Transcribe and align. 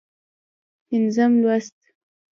پينځم 0.87 1.31
لوست 1.41 1.77